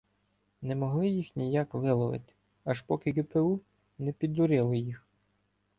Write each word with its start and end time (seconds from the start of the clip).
Не 0.61 0.73
могли 0.75 1.07
їх 1.09 1.35
ніяк 1.35 1.73
виловити, 1.73 2.33
аж 2.63 2.81
поки 2.81 3.13
ҐПУ 3.13 3.59
не 3.97 4.11
піддурило 4.11 4.73
їх. 4.73 5.07